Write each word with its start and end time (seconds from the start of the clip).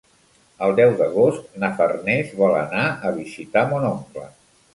El 0.67 0.71
deu 0.77 0.93
d'agost 1.01 1.59
na 1.63 1.69
Farners 1.81 2.33
vol 2.41 2.57
anar 2.63 2.87
a 3.11 3.13
visitar 3.19 3.65
mon 3.75 3.87
oncle. 3.93 4.27